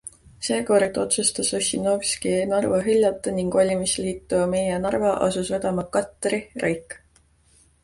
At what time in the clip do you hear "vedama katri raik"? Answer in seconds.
5.57-7.01